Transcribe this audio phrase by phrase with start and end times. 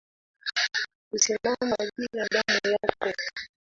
[1.09, 3.13] Kusimama bila damu yako